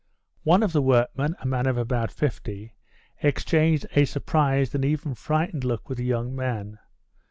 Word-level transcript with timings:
One 0.41 0.63
of 0.63 0.73
the 0.73 0.81
workmen, 0.81 1.35
a 1.41 1.45
man 1.45 1.67
of 1.67 1.77
about 1.77 2.09
50, 2.09 2.73
exchanged 3.21 3.85
a 3.95 4.05
surprised 4.05 4.73
and 4.73 4.83
even 4.83 5.13
frightened 5.13 5.63
look 5.63 5.89
with 5.89 5.99
a 5.99 6.03
young 6.03 6.35
man. 6.35 6.79